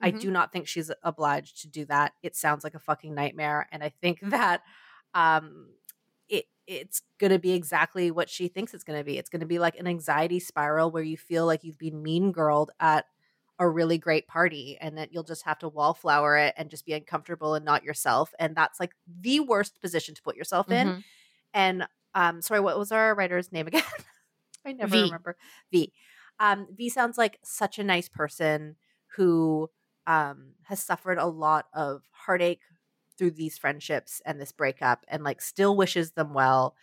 [0.01, 0.21] I Mhm.
[0.21, 2.13] do not think she's obliged to do that.
[2.23, 4.63] It sounds like a fucking nightmare, and I think that
[5.15, 5.71] um,
[6.29, 9.17] it it's going to be exactly what she thinks it's going to be.
[9.19, 12.31] It's going to be like an anxiety spiral where you feel like you've been mean
[12.31, 13.07] girled at
[13.59, 16.93] a really great party and that you'll just have to wallflower it and just be
[16.93, 21.05] uncomfortable and not yourself and that's like the worst position to put yourself in Mhm.
[21.55, 23.83] and um sorry what was our writer's name again
[24.67, 25.03] i never V.
[25.03, 25.37] remember
[25.73, 25.93] v
[26.41, 28.77] um v sounds like such a nice person
[29.17, 29.69] who
[30.07, 32.63] um has suffered a lot of heartache
[33.17, 36.75] through these friendships and this breakup and like still wishes them well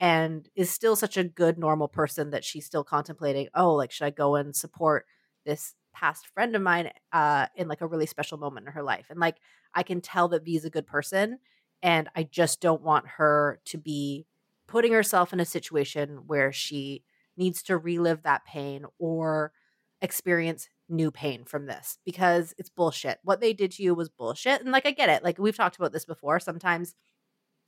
[0.00, 4.06] and is still such a good normal person that she's still contemplating oh like should
[4.06, 5.06] i go and support
[5.44, 9.06] this past friend of mine uh in like a really special moment in her life
[9.10, 9.36] and like
[9.74, 11.38] i can tell that v is a good person
[11.82, 14.26] and i just don't want her to be
[14.66, 17.02] putting herself in a situation where she
[17.36, 19.52] needs to relive that pain or
[20.00, 23.18] experience new pain from this because it's bullshit.
[23.22, 25.76] What they did to you was bullshit and like i get it like we've talked
[25.76, 26.94] about this before sometimes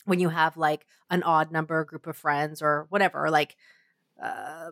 [0.05, 3.57] when you have like an odd number group of friends or whatever like
[4.23, 4.71] uh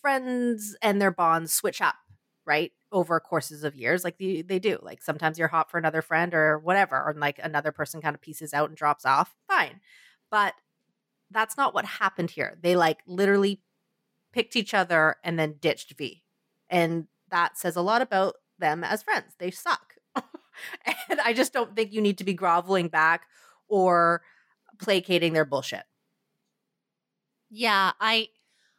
[0.00, 1.94] friends and their bonds switch up
[2.44, 6.02] right over courses of years like they, they do like sometimes you're hot for another
[6.02, 9.80] friend or whatever or like another person kind of pieces out and drops off fine
[10.30, 10.54] but
[11.32, 12.58] that's not what happened here.
[12.60, 13.60] They like literally
[14.32, 16.22] picked each other and then ditched v
[16.70, 19.34] and that says a lot about them as friends.
[19.38, 19.94] They suck.
[21.08, 23.22] And i just don't think you need to be groveling back
[23.68, 24.20] or
[24.78, 25.84] placating their bullshit.
[27.50, 28.28] Yeah, I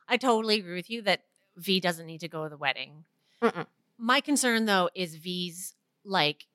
[0.07, 1.21] I totally agree with you that
[1.57, 3.05] V doesn't need to go to the wedding.
[3.43, 3.67] Mm-mm.
[3.97, 5.75] My concern though is V's
[6.05, 6.47] like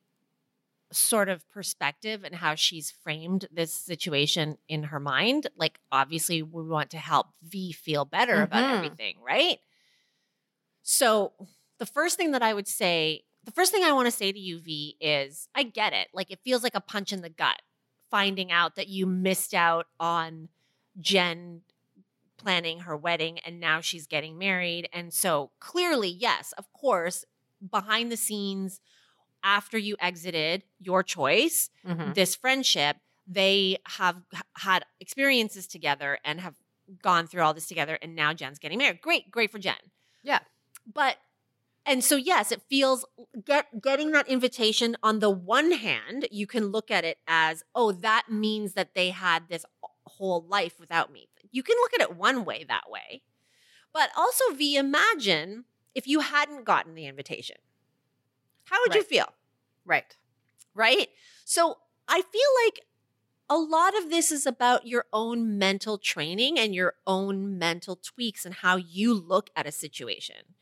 [0.92, 5.46] sort of perspective and how she's framed this situation in her mind.
[5.56, 8.76] Like obviously we want to help V feel better about Mhm.
[8.76, 9.58] everything, right?
[10.82, 11.32] So
[11.78, 14.38] the first thing that I would say, the first thing I want to say to
[14.38, 16.08] you, V, is I get it.
[16.12, 17.60] Like it feels like a punch in the gut
[18.10, 20.48] finding out that you missed out on
[21.00, 21.62] Jen
[22.38, 24.88] planning her wedding and now she's getting married.
[24.92, 27.24] And so clearly, yes, of course,
[27.70, 28.80] behind the scenes,
[29.42, 32.14] after you exited your choice, Mhm.
[32.14, 32.96] this friendship,
[33.26, 34.22] they have
[34.56, 36.54] had experiences together and have
[37.02, 37.98] gone through all this together.
[38.00, 39.00] And now Jen's getting married.
[39.02, 39.76] Great, great for Jen.
[40.22, 40.40] Yeah.
[40.92, 41.18] But
[41.86, 43.06] and so yes, it feels
[43.44, 47.92] get getting that invitation on the one hand, you can look at it as, oh,
[47.92, 49.64] that means that they had this
[50.08, 51.28] whole life without me.
[51.50, 53.22] You can look at it one way that way.
[53.92, 57.56] But also, V, imagine if you hadn't gotten the invitation.
[58.64, 59.32] How would you feel?
[59.84, 60.16] right
[60.74, 61.08] right?
[61.44, 62.80] So I feel like
[63.50, 68.44] a lot of this is about your own mental training and your own mental tweaks
[68.44, 70.54] and how you look at a situation.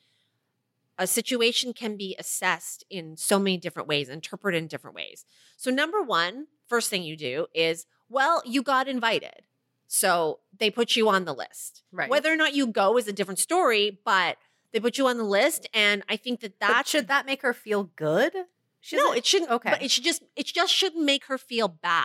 [0.98, 5.26] a situation can be assessed in so many different ways, interpreted in different ways.
[5.56, 9.42] So, number one, first thing you do is, well, you got invited.
[9.88, 11.82] So they put you on the list.
[11.92, 12.10] Right.
[12.10, 14.36] Whether or not you go is a different story, but
[14.72, 15.68] they put you on the list.
[15.72, 18.32] And I think that But that should that make her feel good?
[18.80, 19.50] She no, it shouldn't.
[19.50, 19.70] Okay.
[19.70, 22.04] But it should just, it just shouldn't make her feel bad.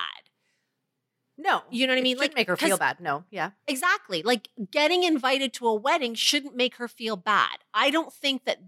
[1.37, 1.61] no.
[1.71, 2.17] You know what I mean?
[2.17, 2.99] shouldn't make her feel bad.
[2.99, 3.23] No.
[3.31, 3.51] Yeah.
[3.67, 4.21] Exactly.
[4.23, 7.57] Like getting invited to a wedding shouldn't make her feel bad.
[7.73, 8.59] I don't think that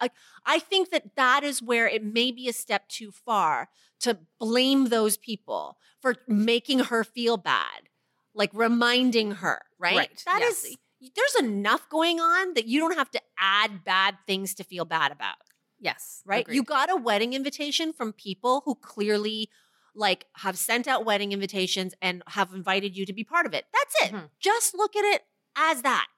[0.00, 0.10] I,
[0.44, 3.68] I think that that is where it may be a step too far
[4.00, 7.88] to blame those people for making her feel bad,
[8.34, 9.96] like reminding her, right?
[9.96, 11.10] Right, That is yes.
[11.16, 15.12] there's enough going on that you don't have to add bad things to feel bad
[15.12, 15.36] about
[15.80, 16.22] Yes.
[16.26, 16.42] right?
[16.42, 16.54] agreed.
[16.56, 19.48] You got a wedding invitation from people who clearly
[19.94, 23.64] like have sent out wedding invitations and have invited you to be part of it.
[23.72, 24.14] That's it.
[24.14, 24.30] Mhm.
[24.40, 25.22] Just look at it
[25.56, 26.08] as that.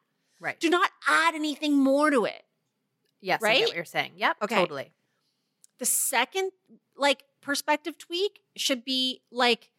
[0.41, 0.59] right.
[0.61, 2.43] Do not add anything more to it.
[3.20, 3.42] Yes.
[3.42, 3.59] I right?
[3.59, 4.12] get what you're saying.
[4.16, 4.37] Yep.
[4.42, 4.55] Okay.
[4.57, 4.92] Totally.
[5.79, 6.52] The second
[6.96, 9.70] like perspective tweak should be like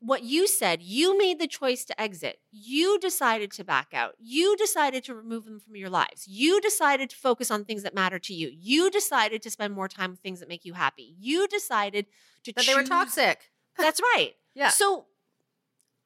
[0.00, 0.82] what you said.
[0.82, 2.38] You made the choice to exit.
[2.50, 4.14] You decided to back out.
[4.18, 6.26] You decided to remove them from your lives.
[6.26, 8.50] You decided to focus on things that matter to you.
[8.52, 11.14] You decided to spend more time with things that make you happy.
[11.18, 12.06] You decided
[12.44, 13.50] to But they were toxic.
[13.78, 14.34] That's right.
[14.54, 14.70] Yeah.
[14.70, 15.06] So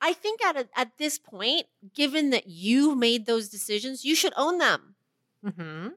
[0.00, 4.32] I think at a, at this point, given that you made those decisions, you should
[4.36, 4.94] own them.
[5.44, 5.88] Mm-hmm.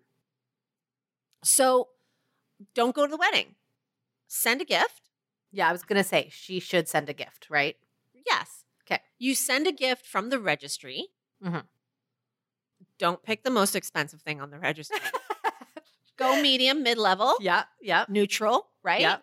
[1.46, 1.90] So
[2.74, 3.56] don't go to the wedding.
[4.28, 5.10] Send a gift.
[5.52, 5.70] Yeah.
[5.70, 7.76] I was gonna say she should send a gift, right?
[8.26, 8.64] Yes.
[8.84, 9.02] Okay.
[9.20, 11.08] You send a gift from the registry.
[11.44, 11.64] Mhm.
[12.98, 14.98] Don't pick the most expensive thing on the registry.
[16.18, 17.66] go medium, mid level, yeah.
[17.82, 18.06] Yeah.
[18.10, 19.02] neutral, right?
[19.02, 19.18] Yeah.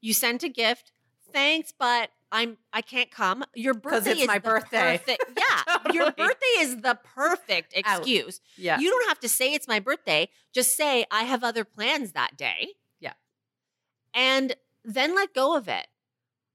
[0.00, 0.92] You sent a gift.
[1.32, 3.44] Thanks, but I'm I can't come.
[3.54, 4.98] Your birthday it's is my the birthday.
[4.98, 7.98] perfect- yeah, your birthday is the perfect Out.
[8.00, 8.40] excuse.
[8.56, 8.78] Yeah.
[8.78, 10.28] You don't have to say it's my birthday.
[10.52, 12.74] Just say I have other plans that day.
[13.00, 13.14] Yeah.
[14.14, 15.86] And then let go of it.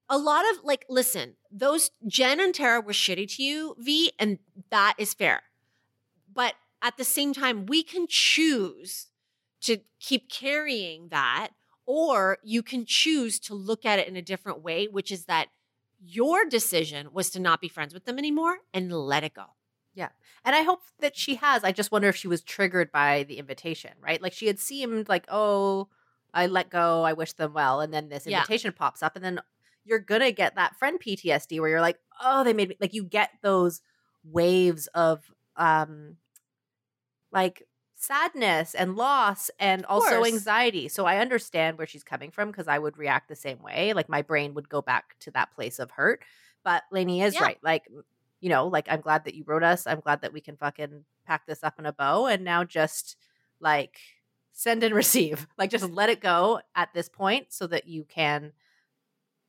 [0.09, 4.37] A lot of like, listen, those Jen and Tara were shitty to you, V, and
[4.69, 5.41] that is fair.
[6.31, 9.07] But at the same time, we can choose
[9.61, 11.49] to keep carrying that,
[11.85, 15.47] or you can choose to look at it in a different way, which is that
[16.05, 19.45] your decision was to not be friends with them anymore and let it go.
[19.95, 20.09] Yeah.
[20.43, 21.63] And I hope that she has.
[21.63, 24.21] I just wonder if she was triggered by the invitation, right?
[24.21, 25.87] Like she had seemed like, oh,
[26.33, 27.79] I let go, I wish them well.
[27.79, 28.39] And then this Yeah.
[28.39, 29.15] invitation pops up.
[29.15, 29.39] And then
[29.85, 32.93] you're going to get that friend PTSD where you're like, oh, they made me, like
[32.93, 33.81] you get those
[34.23, 35.23] waves of,
[35.57, 36.17] um,
[37.31, 37.63] like
[38.03, 40.87] sadness and loss and also anxiety.
[40.89, 43.93] So I understand where she's coming from because I would react the same way.
[43.93, 46.23] Like my brain would go back to that place of hurt.
[46.63, 47.43] But Lainey is Yeah.
[47.43, 47.57] right.
[47.63, 47.87] Like
[48.41, 49.87] you know, like I'm glad that you wrote us.
[49.87, 53.15] I'm glad that we can fucking pack this up in a bow and now just
[53.61, 53.97] like
[54.51, 55.47] send and receive.
[55.57, 58.51] Like just let it go at this point so that you can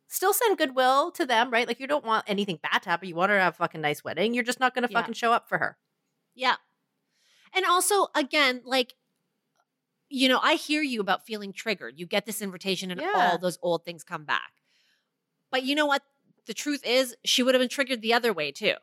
[0.06, 1.66] still send goodwill to them, right?
[1.66, 3.08] Like you don't want anything bad to happen.
[3.08, 4.32] You want her to have a fucking nice wedding.
[4.32, 5.00] You're just not gonna Yeah.
[5.00, 5.76] fucking show up for her.
[6.36, 6.54] Yeah.
[7.54, 8.94] And also, again, like,
[10.08, 11.94] you know, I hear you about feeling triggered.
[11.98, 13.12] You get this invitation and Yeah.
[13.14, 14.52] all those old things come back.
[15.50, 16.02] But you know what?
[16.46, 18.74] The truth is, she would have been triggered the other way too.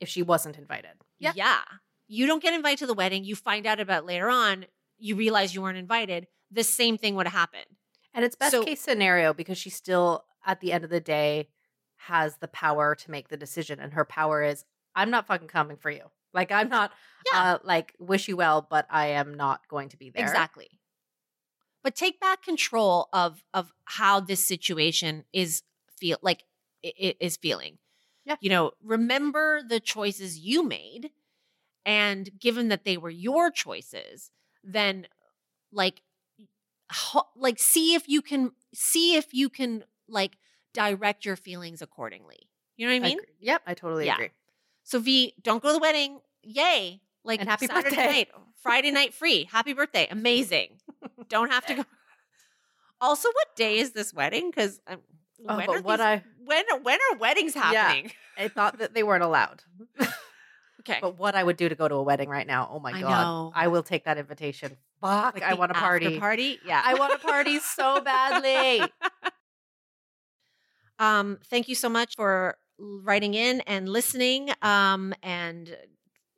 [0.00, 0.92] If she wasn't invited.
[1.18, 1.32] Yeah.
[1.34, 1.62] Yeah.
[2.08, 3.24] You don't get invited to the wedding.
[3.24, 4.66] You find out about later on.
[4.98, 6.26] You realize you weren't invited.
[6.50, 7.76] The same thing would have happened.
[8.12, 11.48] And it's best So- case scenario because she still, at the end of the day,
[11.96, 13.78] has the power to make the decision.
[13.80, 16.10] And her power is, I'm not fucking coming for you.
[16.32, 16.92] Like, I'm not,
[17.32, 17.54] Yeah.
[17.54, 20.22] uh, like, wish you well, but I am not going to be there.
[20.24, 20.68] Exactly.
[21.82, 25.62] But take back control of of how this situation is
[25.98, 26.44] feel like
[26.84, 27.78] i- i- feeling.
[28.24, 28.36] Yeah.
[28.40, 31.10] You know, remember the choices you made
[31.84, 34.30] and given that they were your choices,
[34.62, 35.08] then
[35.72, 36.02] like
[36.92, 40.38] ho- like see if you can see if you can like
[40.72, 42.48] direct your feelings accordingly.
[42.76, 43.20] You know what I mean?
[43.40, 44.14] Yep, I totally Yeah.
[44.14, 44.30] agree.
[44.84, 46.20] So V, don't go to the wedding.
[46.42, 47.00] Yay.
[47.24, 48.06] Like And happy Saturday birthday.
[48.06, 48.28] night,
[48.62, 49.44] Friday night free.
[49.44, 50.08] Happy birthday.
[50.10, 50.78] Amazing.
[51.28, 51.84] don't have to go.
[53.00, 54.48] Also, what day is this wedding?
[54.48, 54.98] Because um,
[55.48, 57.62] Oh, when are these- I- when when are weddings Yeah.
[57.72, 58.12] happening?
[58.38, 59.64] I thought that they weren't allowed.
[60.80, 60.98] Okay.
[61.00, 63.00] But what I would do to go to a wedding right now, oh my I
[63.00, 63.10] God.
[63.10, 63.52] know.
[63.56, 64.76] I will take that invitation.
[65.00, 66.18] Fuck, Like I want a party.
[66.20, 66.60] Party.
[66.64, 66.80] Yeah.
[66.84, 68.82] I want a party so badly.
[70.98, 74.50] Um, thank you so much for writing in and listening.
[74.62, 75.76] Um, and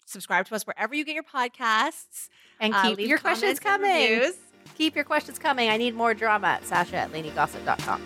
[0.06, 2.28] subscribe to us wherever you get your podcasts.
[2.60, 4.74] And Uh, keep leave your questions comments and coming.
[4.76, 5.68] Keep your questions coming.
[5.70, 8.02] I need more drama at Sasha at LaineyGossip.com.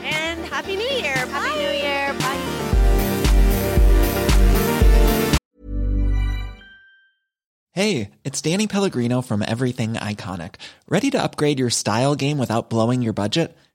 [0.00, 1.14] And happy New Year.
[1.14, 2.12] Happy New Year.
[2.14, 2.58] Bye.
[7.74, 10.56] Hey, it's Danny Pellegrino from Everything Iconic.
[10.88, 13.56] Ready to upgrade your style game without blowing your budget?